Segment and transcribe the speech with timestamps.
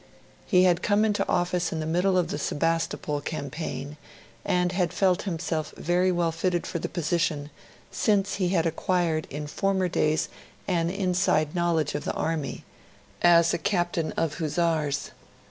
[0.47, 3.97] He had come into office in the middle of the Sebastopol Campaign,
[4.43, 7.51] and had felt himself very well fitted for the position,
[7.91, 10.27] since he had acquired in former days
[10.67, 12.65] an inside knowledge of the Army
[13.21, 15.11] as a Captain of Hussars.